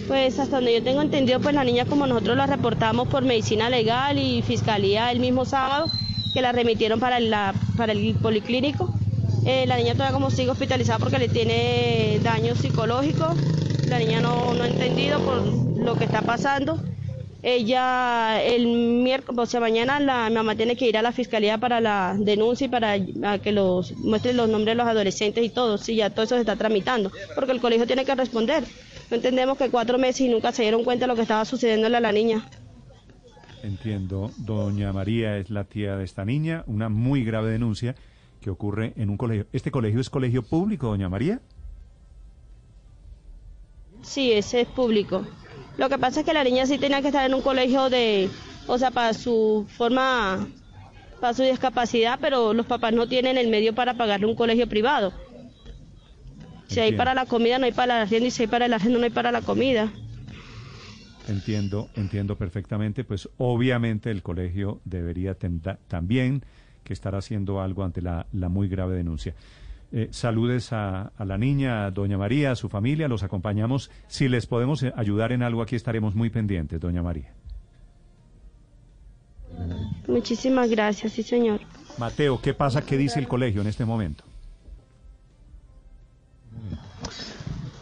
Pues 0.07 0.39
hasta 0.39 0.59
donde 0.59 0.73
yo 0.75 0.85
tengo 0.85 1.03
entendido, 1.03 1.41
pues 1.41 1.53
la 1.53 1.65
niña 1.65 1.85
como 1.87 2.07
nosotros 2.07 2.37
la 2.37 2.47
reportamos 2.47 3.09
por 3.09 3.25
medicina 3.25 3.69
legal 3.69 4.21
y 4.21 4.41
fiscalía 4.43 5.11
el 5.11 5.19
mismo 5.19 5.45
sábado, 5.45 5.91
que 6.33 6.41
la 6.41 6.53
remitieron 6.53 7.01
para, 7.01 7.19
la, 7.19 7.53
para 7.77 7.91
el 7.91 8.15
policlínico. 8.23 8.95
Eh, 9.47 9.67
la 9.67 9.79
niña 9.79 9.95
todavía 9.95 10.15
como 10.15 10.31
sigue 10.31 10.51
hospitalizada 10.51 11.01
porque 11.01 11.19
le 11.19 11.29
tiene 11.29 12.21
daño 12.23 12.55
psicológico. 12.55 13.35
La 13.89 13.99
niña 13.99 14.21
no, 14.21 14.55
no 14.55 14.63
ha 14.63 14.69
entendido 14.69 15.19
por 15.25 15.43
lo 15.77 15.97
que 15.97 16.05
está 16.05 16.23
pasando. 16.23 16.81
Ella 17.43 18.43
el 18.43 18.67
miércoles, 18.67 19.39
o 19.39 19.47
sea, 19.47 19.61
mañana 19.61 19.99
la 19.99 20.29
mamá 20.29 20.57
tiene 20.57 20.77
que 20.77 20.87
ir 20.87 20.99
a 20.99 21.03
la 21.03 21.13
fiscalía 21.13 21.57
para 21.59 21.81
la 21.81 22.15
denuncia 22.19 22.67
y 22.67 22.69
para 22.69 22.99
que 23.39 23.53
los 23.53 23.97
muestren 23.97 24.37
los 24.37 24.49
nombres 24.49 24.73
de 24.73 24.83
los 24.83 24.87
adolescentes 24.87 25.43
y 25.43 25.49
todo. 25.49 25.79
Sí, 25.79 25.97
ya 25.97 26.11
todo 26.11 26.25
eso 26.25 26.35
se 26.35 26.43
está 26.43 26.57
tramitando, 26.57 27.11
porque 27.35 27.53
el 27.53 27.61
colegio 27.61 27.87
tiene 27.87 28.05
que 28.05 28.15
responder. 28.15 28.65
No 29.11 29.17
entendemos 29.17 29.57
que 29.57 29.71
cuatro 29.71 29.99
meses 29.99 30.21
y 30.21 30.29
nunca 30.29 30.53
se 30.53 30.63
dieron 30.63 30.85
cuenta 30.85 31.05
de 31.05 31.09
lo 31.09 31.17
que 31.17 31.23
estaba 31.23 31.45
sucediéndole 31.45 31.97
a 31.97 32.01
la 32.01 32.13
niña. 32.13 32.47
Entiendo. 33.63 34.31
Doña 34.37 34.93
María 34.93 35.39
es 35.39 35.51
la 35.51 35.65
tía 35.65 35.97
de 35.97 36.05
esta 36.05 36.25
niña, 36.25 36.65
una 36.67 36.89
muy 36.89 37.25
grave 37.25 37.51
denuncia 37.51 37.95
que 38.41 38.51
ocurre 38.51 38.93
en 38.97 39.11
un 39.11 39.17
colegio. 39.17 39.47
¿Este 39.53 39.71
colegio 39.71 40.01
es 40.01 40.11
colegio 40.11 40.43
público, 40.43 40.89
doña 40.89 41.09
María? 41.09 41.41
Sí, 44.03 44.33
ese 44.33 44.63
es 44.63 44.69
público. 44.69 45.27
Lo 45.81 45.89
que 45.89 45.97
pasa 45.97 46.21
es 46.21 46.27
que 46.27 46.35
la 46.35 46.45
niña 46.45 46.67
sí 46.67 46.77
tenía 46.77 47.01
que 47.01 47.07
estar 47.09 47.25
en 47.25 47.33
un 47.33 47.41
colegio 47.41 47.89
de, 47.89 48.29
o 48.67 48.77
sea, 48.77 48.91
para 48.91 49.15
su 49.15 49.65
forma, 49.67 50.47
para 51.23 51.33
su 51.33 51.43
discapacidad, 51.43 52.19
pero 52.21 52.53
los 52.53 52.67
papás 52.67 52.93
no 52.93 53.09
tienen 53.09 53.39
el 53.39 53.49
medio 53.49 53.75
para 53.75 53.95
pagarle 53.95 54.27
un 54.27 54.35
colegio 54.35 54.69
privado. 54.69 55.11
Si 56.67 56.81
hay 56.81 56.93
para 56.93 57.15
la 57.15 57.25
comida, 57.25 57.59
no 57.59 57.65
hay 57.65 57.73
para 57.73 57.97
la 57.97 58.03
hacienda, 58.03 58.29
y 58.29 58.31
si 58.31 58.43
hay 58.43 58.49
para 58.49 58.69
la 58.69 58.77
hacienda, 58.77 58.99
no 58.99 59.05
hay 59.07 59.11
para 59.11 59.33
la 59.33 59.41
comida. 59.41 59.91
Entiendo, 61.29 61.89
entiendo 61.97 62.37
perfectamente. 62.37 63.03
Pues 63.03 63.31
obviamente 63.39 64.11
el 64.11 64.23
colegio 64.23 64.83
debería 64.85 65.35
también 65.89 66.45
que 66.85 66.93
estar 66.93 67.15
haciendo 67.15 67.63
algo 67.63 67.85
ante 67.85 68.03
la, 68.03 68.27
la 68.35 68.51
muy 68.51 68.69
grave 68.69 68.97
denuncia. 68.97 69.35
Eh, 69.93 70.09
saludes 70.13 70.73
a, 70.73 71.13
a, 71.17 71.25
la 71.25 71.37
niña, 71.37 71.87
a 71.87 71.91
doña 71.91 72.17
María, 72.17 72.53
a 72.53 72.57
su 72.57 72.69
familia, 72.69 73.09
los 73.09 73.23
acompañamos. 73.23 73.91
Si 74.07 74.29
les 74.29 74.47
podemos 74.47 74.83
eh, 74.83 74.93
ayudar 74.97 75.33
en 75.33 75.43
algo, 75.43 75.63
aquí 75.63 75.75
estaremos 75.75 76.15
muy 76.15 76.31
pendientes, 76.31 76.81
doña 76.81 77.03
María. 77.03 77.33
Muchísimas 80.07 80.71
gracias, 80.71 81.13
sí, 81.13 81.23
señor. 81.23 81.61
Mateo, 81.99 82.41
¿qué 82.41 82.55
pasa? 82.55 82.83
¿Qué 82.83 82.97
dice 82.97 83.19
el 83.19 83.29
colegio 83.29 83.61
en 83.61 83.67
este 83.67 83.85
momento? 83.85 84.25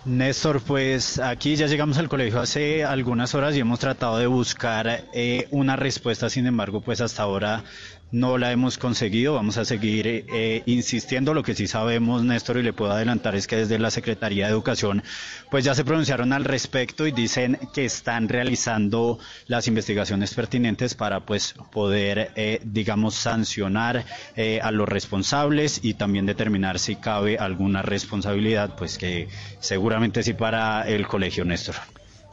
Néstor, 0.04 0.62
pues 0.62 1.18
aquí 1.18 1.56
ya 1.56 1.66
llegamos 1.66 1.98
al 1.98 2.08
colegio 2.08 2.40
hace 2.40 2.82
algunas 2.82 3.34
horas 3.34 3.54
y 3.54 3.60
hemos 3.60 3.78
tratado 3.78 4.16
de 4.16 4.26
buscar 4.26 5.04
eh, 5.12 5.46
una 5.50 5.76
respuesta, 5.76 6.30
sin 6.30 6.46
embargo, 6.46 6.80
pues 6.80 7.02
hasta 7.02 7.22
ahora 7.24 7.62
no 8.10 8.38
la 8.38 8.52
hemos 8.52 8.78
conseguido. 8.78 9.34
Vamos 9.34 9.58
a 9.58 9.64
seguir 9.64 10.06
eh, 10.06 10.62
insistiendo. 10.66 11.34
Lo 11.34 11.42
que 11.42 11.54
sí 11.54 11.66
sabemos, 11.66 12.24
Néstor, 12.24 12.58
y 12.58 12.62
le 12.62 12.72
puedo 12.72 12.92
adelantar, 12.92 13.34
es 13.34 13.46
que 13.46 13.56
desde 13.56 13.78
la 13.78 13.90
Secretaría 13.90 14.46
de 14.46 14.52
Educación, 14.52 15.02
pues 15.50 15.64
ya 15.64 15.74
se 15.74 15.84
pronunciaron 15.84 16.32
al 16.32 16.44
respecto 16.44 17.06
y 17.06 17.12
dicen 17.12 17.58
que 17.74 17.84
están 17.84 18.28
realizando 18.28 19.18
las 19.46 19.68
investigaciones 19.68 20.34
pertinentes 20.34 20.94
para, 20.94 21.20
pues, 21.20 21.54
poder, 21.72 22.32
eh, 22.36 22.60
digamos, 22.64 23.14
sancionar 23.14 24.04
eh, 24.36 24.60
a 24.62 24.70
los 24.70 24.88
responsables 24.88 25.80
y 25.82 25.94
también 25.94 26.26
determinar 26.26 26.78
si 26.78 26.96
cabe 26.96 27.38
alguna 27.38 27.82
responsabilidad, 27.82 28.76
pues 28.76 28.98
que 28.98 29.28
seguramente 29.60 30.22
sí 30.22 30.34
para 30.34 30.88
el 30.88 31.06
colegio, 31.06 31.44
Néstor. 31.44 31.76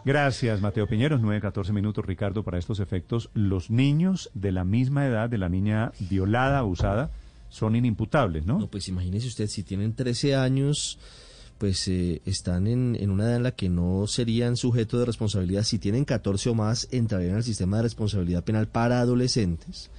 Gracias, 0.06 0.62
Mateo 0.62 0.86
Piñeros. 0.86 1.20
9, 1.20 1.42
14 1.42 1.74
minutos, 1.74 2.06
Ricardo, 2.06 2.44
para 2.44 2.60
estos 2.60 2.80
efectos. 2.80 3.32
Los 3.34 3.72
niños 3.72 4.30
de 4.36 4.52
la 4.52 4.64
misma 4.64 5.08
edad 5.08 5.32
de 5.32 5.40
la 5.40 5.50
niña 5.50 5.94
violada, 6.00 6.60
abusada, 6.60 7.10
son 7.50 7.76
inimputables, 7.76 8.46
¿no? 8.46 8.60
No, 8.60 8.68
pues 8.68 8.88
imagínese 8.88 9.28
usted, 9.28 9.48
si 9.48 9.64
tienen 9.64 9.96
13 9.96 10.36
años, 10.36 11.00
pues 11.58 11.88
eh, 11.88 12.22
están 12.26 12.68
en, 12.68 12.96
en, 13.00 13.10
una 13.10 13.24
edad 13.24 13.38
en 13.38 13.44
la 13.44 13.54
que 13.54 13.68
no 13.68 14.06
serían 14.06 14.58
sujeto 14.58 15.00
de 15.00 15.06
responsabilidad. 15.06 15.64
Si 15.64 15.80
tienen 15.80 16.06
14 16.06 16.50
o 16.50 16.54
más, 16.54 16.88
entrarían 16.92 17.38
al 17.38 17.44
sistema 17.44 17.78
de 17.78 17.84
responsabilidad 17.84 18.44
penal 18.44 18.68
para 18.68 19.00
adolescentes. 19.00 19.90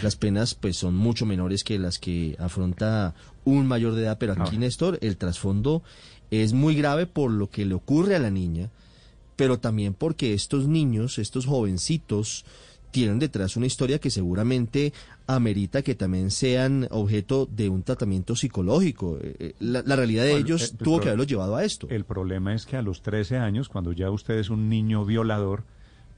Las 0.00 0.14
penas, 0.14 0.54
pues, 0.54 0.76
son 0.76 0.94
mucho 0.94 1.26
menores 1.26 1.64
que 1.64 1.76
las 1.76 1.98
que 1.98 2.36
afronta 2.38 3.14
un 3.44 3.66
mayor 3.66 3.96
de 3.96 4.02
edad. 4.02 4.18
Pero 4.20 4.34
aquí, 4.34 4.54
ah. 4.54 4.60
Néstor, 4.60 5.00
el 5.02 5.16
trasfondo 5.16 5.82
es 6.30 6.52
muy 6.52 6.76
grave 6.76 7.06
por 7.06 7.32
lo 7.32 7.50
que 7.50 7.64
le 7.64 7.74
ocurre 7.74 8.14
a 8.14 8.20
la 8.20 8.30
niña 8.30 8.70
pero 9.40 9.58
también 9.58 9.94
porque 9.94 10.34
estos 10.34 10.68
niños, 10.68 11.18
estos 11.18 11.46
jovencitos, 11.46 12.44
tienen 12.90 13.18
detrás 13.18 13.56
una 13.56 13.64
historia 13.64 13.98
que 13.98 14.10
seguramente 14.10 14.92
amerita 15.26 15.80
que 15.80 15.94
también 15.94 16.30
sean 16.30 16.86
objeto 16.90 17.48
de 17.50 17.70
un 17.70 17.82
tratamiento 17.82 18.36
psicológico. 18.36 19.16
Eh, 19.22 19.36
eh, 19.38 19.54
la, 19.60 19.96
realidad 19.96 20.24
de 20.24 20.36
ellos 20.36 20.74
tuvo 20.76 21.00
que 21.00 21.08
haberlos 21.08 21.26
llevado 21.26 21.56
a 21.56 21.64
esto. 21.64 21.86
El 21.88 22.04
problema 22.04 22.52
es 22.52 22.66
que 22.66 22.76
a 22.76 22.82
los 22.82 23.00
13 23.00 23.38
años, 23.38 23.70
cuando 23.70 23.92
ya 23.92 24.10
usted 24.10 24.34
es 24.34 24.50
un 24.50 24.68
niño 24.68 25.06
violador, 25.06 25.64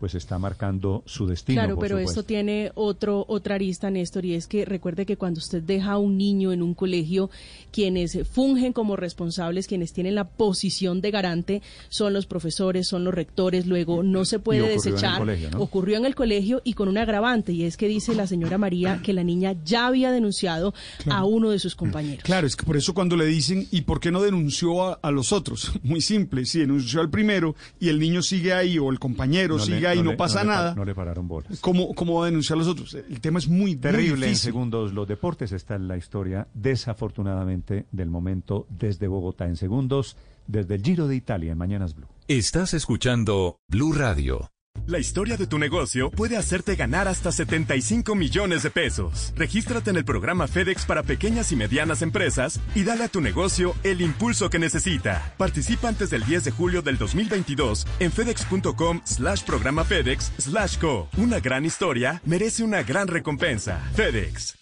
pues 0.03 0.17
está 0.17 0.37
marcando 0.37 1.05
su 1.07 1.29
destino. 1.29 1.61
Claro, 1.61 1.79
pero 1.79 1.97
esto 1.97 2.25
tiene 2.25 2.73
otro 2.75 3.25
otra 3.29 3.55
arista, 3.55 3.89
Néstor, 3.89 4.25
y 4.25 4.35
es 4.35 4.49
que 4.49 4.65
recuerde 4.65 5.07
que 5.07 5.17
cuando 5.17 5.39
usted 5.39 5.63
deja 5.63 5.93
a 5.93 5.99
un 5.99 6.19
niño 6.19 6.51
en 6.51 6.61
un 6.61 6.75
colegio, 6.75 7.31
quienes 7.71 8.19
fungen 8.29 8.73
como 8.73 8.97
responsables, 8.97 9.69
quienes 9.69 9.93
tienen 9.93 10.17
la 10.17 10.25
posición 10.25 11.03
de 11.03 11.13
garante, 11.13 11.63
son 11.89 12.15
los 12.15 12.27
profesores, 12.27 12.89
son 12.89 13.05
los 13.05 13.15
rectores. 13.15 13.69
Luego 13.69 14.03
no 14.03 14.25
se 14.25 14.41
puede 14.41 14.67
desechar. 14.67 15.23
Ocurrió 15.57 15.99
en 15.99 16.05
el 16.05 16.17
colegio 16.17 16.63
y 16.65 16.73
con 16.73 16.89
un 16.89 16.99
agravante, 16.99 17.53
y 17.53 17.63
es 17.63 17.77
que 17.77 17.87
dice 17.87 18.13
la 18.17 18.27
señora 18.27 18.59
María 18.59 19.03
que 19.05 19.13
la 19.13 19.23
niña 19.23 19.55
ya 19.65 19.87
había 19.87 20.11
denunciado 20.11 20.75
a 21.07 21.25
uno 21.25 21.51
de 21.51 21.61
sus 21.61 21.77
compañeros. 21.77 22.25
Claro, 22.25 22.49
es 22.49 22.57
que 22.57 22.67
por 22.67 22.77
eso 22.77 22.93
cuando 22.93 23.17
le 23.17 23.27
dicen, 23.27 23.69
¿y 23.71 23.83
por 23.83 24.01
qué 24.01 24.11
no 24.11 24.21
denunció 24.21 24.99
a, 25.01 25.11
los 25.13 25.31
otros? 25.31 25.71
Muy 25.85 26.01
simple, 26.01 26.45
si 26.45 26.59
denunció 26.59 27.01
al 27.01 27.09
primero 27.09 27.55
y 27.79 27.89
el 27.89 28.01
niño 28.01 28.21
sigue 28.21 28.53
ahí 28.53 28.81
o 28.81 28.91
el 28.91 28.99
compañero 28.99 29.61
sigue 29.61 29.87
ahí 29.87 29.92
y 29.95 30.03
no, 30.03 30.17
pasa 30.17 30.45
nada. 30.45 30.75
No 30.75 30.85
le 30.85 30.95
pararon 30.95 31.29
bolas. 31.29 31.61
¿Cómo, 31.61 31.95
¿Cómo 31.95 32.21
va 32.21 32.25
a 32.25 32.27
denunciar 32.27 32.57
a 32.57 32.61
los 32.61 32.69
otros? 32.69 32.95
El 32.95 33.21
tema 33.21 33.39
es 33.39 33.49
muy 33.49 33.77
terrible. 33.77 34.29
en 34.29 34.37
segundos 34.37 34.93
los 34.93 35.09
deportes 35.09 35.53
está 35.53 35.75
en 35.75 35.89
la 35.89 35.97
historia, 35.97 36.49
desafortunadamente, 36.55 37.87
del 37.91 38.11
momento 38.11 38.67
desde 38.71 39.09
Bogotá. 39.09 39.47
En 39.47 39.57
segundos, 39.57 40.17
desde 40.47 40.77
el 40.77 40.83
Giro 40.83 41.09
de 41.09 41.17
Italia 41.17 41.53
en 41.53 41.59
Mañanas 41.59 41.95
Blue. 41.95 42.09
Estás 42.29 42.75
escuchando 42.75 43.59
Blue 43.69 43.93
Radio. 43.93 44.52
La 44.87 44.99
historia 44.99 45.37
de 45.37 45.47
tu 45.47 45.59
negocio 45.59 46.11
puede 46.11 46.37
hacerte 46.37 46.75
ganar 46.75 47.07
hasta 47.07 47.31
75 47.31 48.15
millones 48.17 48.65
de 48.65 48.71
pesos. 48.71 49.33
Regístrate 49.37 49.91
en 49.91 49.97
el 49.97 50.05
programa 50.05 50.49
FedEx 50.49 50.87
para 50.87 51.05
pequeñas 51.05 51.53
y 51.53 51.57
medianas 51.57 52.03
empresas 52.03 52.59
y 52.75 52.83
dale 52.83 53.05
a 53.05 53.09
tu 53.09 53.21
negocio 53.21 53.75
el 53.85 54.01
impulso 54.01 54.51
que 54.51 54.59
necesita. 54.59 55.35
Participa 55.39 55.89
antes 55.89 56.11
del 56.11 56.25
10 56.25 56.45
de 56.45 56.51
julio 56.51 56.83
del 56.83 56.99
2022 56.99 57.87
en 58.01 58.11
fedex.com 58.11 59.01
slash 59.05 59.45
programa 59.45 59.85
FedEx 59.85 60.33
slash 60.39 60.79
co. 60.79 61.09
Una 61.17 61.39
gran 61.39 61.65
historia 61.65 62.21
merece 62.25 62.65
una 62.65 62.83
gran 62.83 63.07
recompensa. 63.07 63.81
FedEx. 63.95 64.62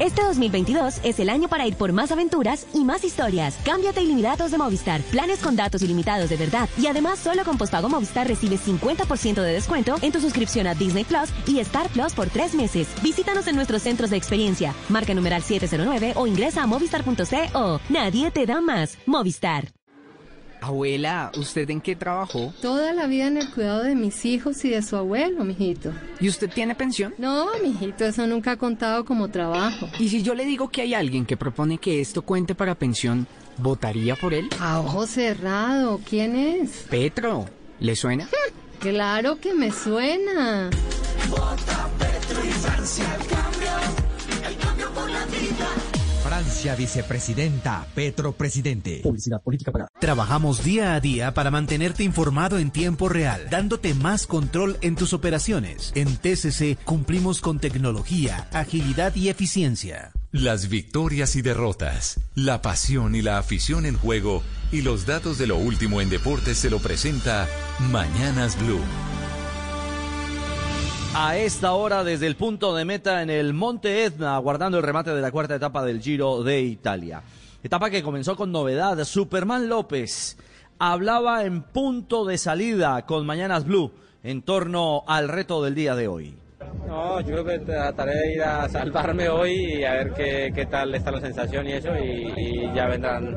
Este 0.00 0.22
2022 0.22 1.00
es 1.04 1.20
el 1.20 1.30
año 1.30 1.48
para 1.48 1.66
ir 1.66 1.76
por 1.76 1.92
más 1.92 2.10
aventuras 2.10 2.66
y 2.74 2.84
más 2.84 3.04
historias. 3.04 3.56
Cámbiate 3.64 4.02
ilimitados 4.02 4.50
de 4.50 4.58
Movistar. 4.58 5.00
Planes 5.02 5.38
con 5.38 5.54
datos 5.54 5.82
ilimitados 5.82 6.30
de 6.30 6.36
verdad. 6.36 6.68
Y 6.76 6.88
además, 6.88 7.20
solo 7.20 7.44
con 7.44 7.56
postpago 7.56 7.88
Movistar 7.88 8.26
recibes 8.26 8.66
50% 8.66 9.40
de 9.40 9.52
descuento 9.52 9.96
en 10.02 10.10
tu 10.10 10.20
suscripción 10.20 10.66
a 10.66 10.74
Disney 10.74 11.04
Plus 11.04 11.30
y 11.46 11.60
Star 11.60 11.88
Plus 11.90 12.12
por 12.12 12.28
tres 12.28 12.54
meses. 12.54 12.88
Visítanos 13.02 13.46
en 13.46 13.54
nuestros 13.54 13.82
centros 13.82 14.10
de 14.10 14.16
experiencia. 14.16 14.74
Marca 14.88 15.14
numeral 15.14 15.42
709 15.42 16.14
o 16.16 16.26
ingresa 16.26 16.64
a 16.64 16.66
movistar.co. 16.66 17.80
Nadie 17.88 18.30
te 18.32 18.46
da 18.46 18.60
más. 18.60 18.98
Movistar. 19.06 19.83
Abuela, 20.64 21.30
¿usted 21.36 21.68
en 21.68 21.80
qué 21.80 21.94
trabajó? 21.94 22.52
Toda 22.62 22.92
la 22.92 23.06
vida 23.06 23.26
en 23.26 23.36
el 23.36 23.50
cuidado 23.50 23.82
de 23.82 23.94
mis 23.94 24.24
hijos 24.24 24.64
y 24.64 24.70
de 24.70 24.82
su 24.82 24.96
abuelo, 24.96 25.44
mijito. 25.44 25.92
¿Y 26.20 26.28
usted 26.28 26.50
tiene 26.50 26.74
pensión? 26.74 27.14
No, 27.18 27.48
mijito, 27.62 28.04
eso 28.04 28.26
nunca 28.26 28.52
ha 28.52 28.56
contado 28.56 29.04
como 29.04 29.28
trabajo. 29.28 29.88
¿Y 29.98 30.08
si 30.08 30.22
yo 30.22 30.34
le 30.34 30.44
digo 30.46 30.70
que 30.70 30.82
hay 30.82 30.94
alguien 30.94 31.26
que 31.26 31.36
propone 31.36 31.78
que 31.78 32.00
esto 32.00 32.22
cuente 32.22 32.54
para 32.54 32.74
pensión, 32.74 33.26
¿votaría 33.58 34.16
por 34.16 34.32
él? 34.32 34.48
A 34.58 34.80
ojo 34.80 35.06
cerrado, 35.06 36.00
¿quién 36.08 36.34
es? 36.36 36.86
Petro, 36.88 37.44
¿le 37.80 37.94
suena? 37.94 38.28
claro 38.80 39.38
que 39.38 39.54
me 39.54 39.70
suena. 39.70 40.70
Vota 41.28 41.90
Petro 41.98 42.44
y 42.44 42.52
Francia 42.52 43.04
el 43.20 43.53
Francia 46.54 46.76
vicepresidenta, 46.76 47.84
Petro 47.96 48.30
presidente. 48.30 49.00
Publicidad 49.02 49.42
política 49.42 49.72
para. 49.72 49.88
Trabajamos 49.98 50.62
día 50.62 50.94
a 50.94 51.00
día 51.00 51.34
para 51.34 51.50
mantenerte 51.50 52.04
informado 52.04 52.60
en 52.60 52.70
tiempo 52.70 53.08
real, 53.08 53.48
dándote 53.50 53.92
más 53.92 54.28
control 54.28 54.78
en 54.80 54.94
tus 54.94 55.14
operaciones. 55.14 55.90
En 55.96 56.16
TCC 56.16 56.78
cumplimos 56.84 57.40
con 57.40 57.58
tecnología, 57.58 58.48
agilidad 58.52 59.16
y 59.16 59.30
eficiencia. 59.30 60.12
Las 60.30 60.68
victorias 60.68 61.34
y 61.34 61.42
derrotas, 61.42 62.20
la 62.36 62.62
pasión 62.62 63.16
y 63.16 63.22
la 63.22 63.38
afición 63.38 63.84
en 63.84 63.96
juego 63.96 64.44
y 64.70 64.82
los 64.82 65.06
datos 65.06 65.38
de 65.38 65.48
lo 65.48 65.56
último 65.56 66.00
en 66.00 66.08
deportes 66.08 66.56
se 66.58 66.70
lo 66.70 66.78
presenta 66.78 67.48
Mañanas 67.90 68.56
Blue. 68.62 68.80
A 71.16 71.36
esta 71.36 71.74
hora, 71.74 72.02
desde 72.02 72.26
el 72.26 72.34
punto 72.34 72.74
de 72.74 72.84
meta 72.84 73.22
en 73.22 73.30
el 73.30 73.54
Monte 73.54 74.04
Etna, 74.04 74.34
aguardando 74.34 74.78
el 74.78 74.82
remate 74.82 75.14
de 75.14 75.20
la 75.22 75.30
cuarta 75.30 75.54
etapa 75.54 75.84
del 75.84 76.02
Giro 76.02 76.42
de 76.42 76.60
Italia. 76.60 77.22
Etapa 77.62 77.88
que 77.88 78.02
comenzó 78.02 78.34
con 78.34 78.50
novedad. 78.50 79.04
Superman 79.04 79.68
López 79.68 80.36
hablaba 80.80 81.44
en 81.44 81.62
punto 81.62 82.24
de 82.24 82.36
salida 82.36 83.06
con 83.06 83.26
Mañanas 83.26 83.64
Blue 83.64 83.92
en 84.24 84.42
torno 84.42 85.04
al 85.06 85.28
reto 85.28 85.62
del 85.62 85.76
día 85.76 85.94
de 85.94 86.08
hoy. 86.08 86.34
No, 86.86 87.20
yo 87.20 87.26
creo 87.26 87.44
que 87.44 87.58
trataré 87.60 88.14
de 88.14 88.32
ir 88.34 88.42
a 88.42 88.68
salvarme 88.68 89.28
hoy 89.28 89.78
y 89.78 89.84
a 89.84 89.94
ver 89.94 90.12
qué, 90.12 90.52
qué 90.54 90.66
tal 90.66 90.94
está 90.94 91.10
la 91.10 91.20
sensación 91.20 91.66
y 91.66 91.72
eso, 91.72 91.90
y, 91.96 92.70
ya 92.74 92.86
vendrán 92.86 93.36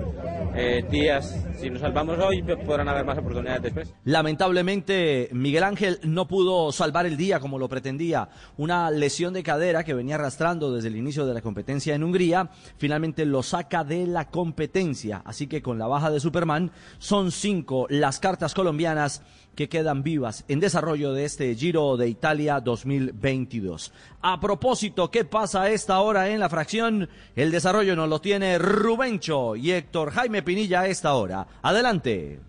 eh, 0.55 0.83
días. 0.89 1.45
Si 1.59 1.69
nos 1.69 1.81
salvamos 1.81 2.19
hoy, 2.19 2.43
podrán 2.43 2.87
haber 2.87 3.05
más 3.05 3.17
oportunidades 3.17 3.61
después. 3.61 3.93
Lamentablemente, 4.03 5.29
Miguel 5.31 5.63
Ángel 5.63 5.99
no 6.03 6.27
pudo 6.27 6.71
salvar 6.71 7.05
el 7.05 7.17
día 7.17 7.39
como 7.39 7.57
lo 7.57 7.67
pretendía. 7.69 8.29
Una 8.57 8.91
lesión 8.91 9.33
de 9.33 9.43
cadera 9.43 9.83
que 9.83 9.93
venía 9.93 10.15
arrastrando 10.15 10.73
desde 10.73 10.89
el 10.89 10.95
inicio 10.95 11.25
de 11.25 11.33
la 11.33 11.41
competencia 11.41 11.95
en 11.95 12.03
Hungría, 12.03 12.49
finalmente 12.77 13.25
lo 13.25 13.43
saca 13.43 13.83
de 13.83 14.05
la 14.07 14.29
competencia. 14.29 15.21
Así 15.25 15.47
que 15.47 15.61
con 15.61 15.79
la 15.79 15.87
baja 15.87 16.11
de 16.11 16.19
Superman, 16.19 16.71
son 16.99 17.31
cinco 17.31 17.87
las 17.89 18.19
cartas 18.19 18.53
colombianas 18.53 19.23
que 19.57 19.67
quedan 19.67 20.03
vivas 20.03 20.45
en 20.47 20.59
desarrollo 20.59 21.13
de 21.13 21.25
este 21.25 21.53
Giro 21.55 21.97
de 21.97 22.07
Italia 22.07 22.59
2022. 22.59 23.91
A 24.21 24.39
propósito, 24.39 25.09
¿qué 25.09 25.25
pasa 25.25 25.63
a 25.63 25.71
esta 25.71 25.99
hora 25.99 26.29
en 26.29 26.39
la 26.39 26.47
fracción? 26.47 27.09
El 27.35 27.49
desarrollo 27.49 27.95
nos 27.95 28.07
lo 28.07 28.21
tiene 28.21 28.59
Rubencho 28.59 29.55
y 29.55 29.71
Héctor 29.71 30.11
Jaime 30.11 30.43
Pinilla 30.43 30.81
a 30.81 30.87
esta 30.87 31.15
hora. 31.15 31.47
Adelante 31.63 32.39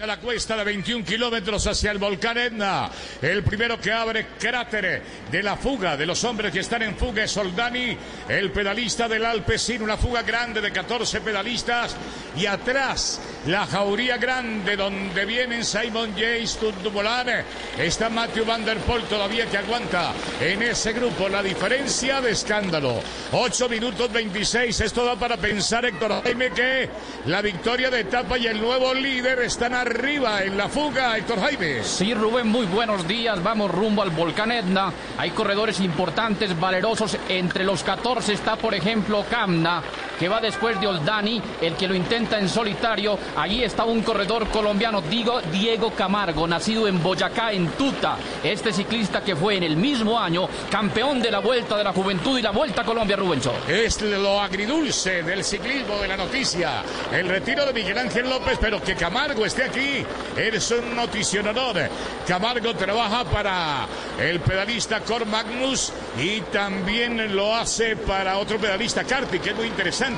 de 0.00 0.06
la 0.06 0.16
cuesta 0.16 0.56
de 0.56 0.64
21 0.64 1.04
kilómetros 1.04 1.66
hacia 1.66 1.90
el 1.90 1.98
volcán 1.98 2.38
Etna. 2.38 2.90
El 3.20 3.42
primero 3.42 3.78
que 3.78 3.92
abre 3.92 4.28
cráter 4.38 5.02
de 5.30 5.42
la 5.42 5.56
fuga 5.56 5.94
de 5.94 6.06
los 6.06 6.24
hombres 6.24 6.50
que 6.50 6.60
están 6.60 6.80
en 6.80 6.96
fuga 6.96 7.24
es 7.24 7.32
Soldani, 7.32 7.98
el 8.26 8.50
pedalista 8.50 9.06
del 9.06 9.26
Alpecin, 9.26 9.82
una 9.82 9.98
fuga 9.98 10.22
grande 10.22 10.62
de 10.62 10.72
14 10.72 11.20
pedalistas. 11.20 11.94
Y 12.34 12.46
atrás 12.46 13.20
la 13.46 13.66
jauría 13.66 14.16
grande 14.16 14.74
donde 14.74 15.26
vienen 15.26 15.66
Simon 15.66 16.14
James, 16.16 16.56
Tundumolan. 16.56 17.44
Está 17.76 18.08
Matthew 18.08 18.46
Van 18.46 18.64
Der 18.64 18.78
Poel 18.78 19.02
todavía 19.02 19.44
que 19.50 19.58
aguanta 19.58 20.14
en 20.40 20.62
ese 20.62 20.94
grupo. 20.94 21.28
La 21.28 21.42
diferencia 21.42 22.22
de 22.22 22.30
escándalo. 22.30 23.02
8 23.32 23.68
minutos 23.68 24.10
26. 24.10 24.80
Esto 24.80 25.04
da 25.04 25.16
para 25.16 25.36
pensar, 25.36 25.84
Héctor 25.84 26.22
Jaime, 26.22 26.52
que 26.52 26.88
la 27.26 27.42
victoria 27.42 27.90
de 27.90 28.00
etapa 28.00 28.38
y 28.38 28.46
el 28.46 28.58
nuevo 28.58 28.94
líder 28.94 29.40
están 29.40 29.74
arriba 29.74 29.89
en 29.92 30.56
la 30.56 30.68
fuga, 30.68 31.18
Héctor 31.18 31.40
Jaime. 31.40 31.82
Sí, 31.82 32.14
Rubén, 32.14 32.46
muy 32.46 32.64
buenos 32.66 33.08
días. 33.08 33.42
Vamos 33.42 33.72
rumbo 33.72 34.02
al 34.02 34.10
volcán 34.10 34.52
Etna. 34.52 34.92
Hay 35.18 35.30
corredores 35.30 35.80
importantes, 35.80 36.58
valerosos. 36.58 37.18
Entre 37.28 37.64
los 37.64 37.82
14 37.82 38.32
está, 38.32 38.54
por 38.54 38.72
ejemplo, 38.72 39.24
Camna, 39.28 39.82
que 40.20 40.28
va 40.28 40.38
después 40.38 40.78
de 40.78 40.86
Oldani, 40.86 41.40
el 41.62 41.74
que 41.76 41.88
lo 41.88 41.94
intenta 41.94 42.38
en 42.38 42.46
solitario. 42.46 43.18
Allí 43.38 43.64
está 43.64 43.84
un 43.84 44.02
corredor 44.02 44.48
colombiano, 44.48 45.00
digo, 45.00 45.40
Diego 45.50 45.92
Camargo, 45.94 46.46
nacido 46.46 46.86
en 46.86 47.02
Boyacá, 47.02 47.52
en 47.52 47.68
Tuta. 47.68 48.18
Este 48.44 48.70
ciclista 48.70 49.22
que 49.22 49.34
fue 49.34 49.56
en 49.56 49.62
el 49.62 49.78
mismo 49.78 50.20
año 50.20 50.46
campeón 50.70 51.22
de 51.22 51.30
la 51.30 51.38
Vuelta 51.38 51.74
de 51.78 51.84
la 51.84 51.94
Juventud 51.94 52.38
y 52.38 52.42
la 52.42 52.50
Vuelta 52.50 52.82
a 52.82 52.84
Colombia, 52.84 53.16
Rubencho. 53.16 53.54
Es 53.66 54.02
lo 54.02 54.38
agridulce 54.38 55.22
del 55.22 55.42
ciclismo 55.42 55.96
de 55.96 56.08
la 56.08 56.18
noticia. 56.18 56.82
El 57.10 57.26
retiro 57.26 57.64
de 57.64 57.72
Miguel 57.72 57.96
Ángel 57.96 58.28
López, 58.28 58.58
pero 58.60 58.82
que 58.82 58.94
Camargo 58.96 59.46
esté 59.46 59.62
aquí 59.64 60.04
es 60.36 60.70
un 60.70 60.96
noticionador. 60.96 61.88
Camargo 62.28 62.74
trabaja 62.74 63.24
para 63.24 63.86
el 64.20 64.40
pedalista 64.40 65.00
Cor 65.00 65.24
Magnus 65.24 65.94
y 66.18 66.42
también 66.52 67.34
lo 67.34 67.56
hace 67.56 67.96
para 67.96 68.36
otro 68.36 68.58
pedalista, 68.58 69.02
Carpi, 69.04 69.38
que 69.38 69.50
es 69.50 69.56
muy 69.56 69.66
interesante 69.66 70.09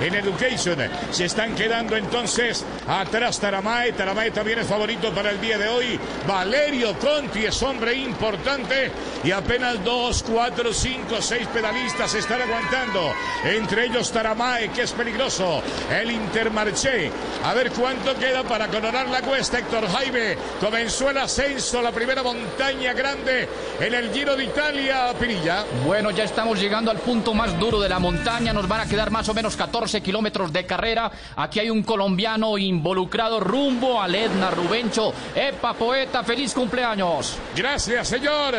en 0.00 0.14
Education. 0.14 0.78
Se 1.10 1.24
están 1.24 1.54
quedando 1.54 1.96
entonces 1.96 2.64
atrás 2.86 3.40
Taramae. 3.40 3.92
Taramae 3.92 4.30
también 4.30 4.60
es 4.60 4.66
favorito 4.66 5.12
para 5.12 5.30
el 5.30 5.40
día 5.40 5.58
de 5.58 5.68
hoy. 5.68 5.98
Valerio 6.26 6.96
Conti 6.98 7.44
es 7.44 7.62
hombre 7.62 7.94
importante 7.94 8.90
y 9.24 9.30
apenas 9.30 9.82
dos, 9.84 10.22
cuatro, 10.22 10.72
cinco, 10.72 11.20
seis 11.20 11.46
pedalistas 11.52 12.14
están 12.14 12.42
aguantando. 12.42 13.12
Entre 13.44 13.86
ellos 13.86 14.10
Taramae, 14.12 14.70
que 14.70 14.82
es 14.82 14.92
peligroso. 14.92 15.62
El 15.90 16.10
Intermarché. 16.10 17.10
A 17.44 17.54
ver 17.54 17.72
cuánto 17.72 18.14
queda 18.16 18.42
para 18.44 18.68
coronar 18.68 19.08
la 19.08 19.22
cuesta. 19.22 19.58
Héctor 19.58 19.88
Jaime 19.88 20.36
comenzó 20.60 21.10
el 21.10 21.18
ascenso, 21.18 21.82
la 21.82 21.90
primera 21.90 22.22
montaña 22.22 22.92
grande 22.92 23.48
en 23.80 23.94
el 23.94 24.12
Giro 24.12 24.36
de 24.36 24.44
Italia, 24.44 25.12
Pirilla. 25.18 25.64
Bueno, 25.84 26.10
ya 26.10 26.24
estamos 26.24 26.60
llegando 26.60 26.90
al 26.90 26.98
punto 26.98 27.34
más 27.34 27.58
duro 27.58 27.80
de 27.80 27.88
la 27.88 27.98
montaña. 27.98 28.52
Nos 28.52 28.68
van 28.68 28.80
a 28.80 28.86
quedar 28.86 29.10
más 29.10 29.28
o 29.32 29.34
menos 29.34 29.56
14 29.56 30.00
kilómetros 30.00 30.52
de 30.52 30.64
carrera. 30.64 31.10
Aquí 31.36 31.58
hay 31.58 31.70
un 31.70 31.82
colombiano 31.82 32.56
involucrado 32.56 33.40
rumbo 33.40 34.00
al 34.00 34.14
Edna 34.14 34.50
Rubencho. 34.50 35.12
Epa, 35.34 35.74
poeta, 35.74 36.22
feliz 36.22 36.54
cumpleaños. 36.54 37.36
Gracias, 37.56 38.08
señor. 38.08 38.54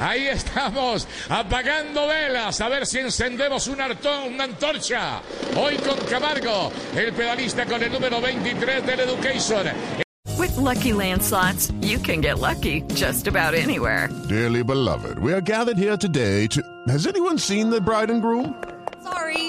Ahí 0.00 0.26
estamos 0.26 1.06
apagando 1.28 2.06
velas. 2.06 2.60
A 2.60 2.68
ver 2.68 2.86
si 2.86 2.98
encendemos 2.98 3.66
un 3.68 3.80
artón, 3.80 4.34
una 4.34 4.44
antorcha. 4.44 5.20
Hoy 5.56 5.76
con 5.76 5.98
Camargo, 6.10 6.72
el 6.96 7.12
pedalista 7.12 7.64
con 7.66 7.82
el 7.82 7.92
número 7.92 8.20
23 8.20 8.86
del 8.86 9.00
Education. 9.00 9.66
With 10.38 10.56
lucky 10.56 10.92
landslots, 10.92 11.72
you 11.82 11.98
can 11.98 12.20
get 12.20 12.38
lucky 12.38 12.82
just 12.94 13.26
about 13.26 13.54
anywhere. 13.54 14.08
Dearly 14.28 14.62
beloved, 14.62 15.18
we 15.18 15.32
are 15.32 15.40
gathered 15.40 15.78
here 15.78 15.96
today 15.96 16.46
to. 16.48 16.62
Has 16.88 17.06
anyone 17.06 17.38
seen 17.38 17.70
the 17.70 17.80
bride 17.80 18.10
and 18.10 18.20
groom? 18.20 18.54
Sorry, 19.02 19.45